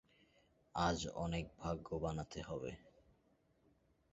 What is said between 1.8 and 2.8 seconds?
বানাতে হবে!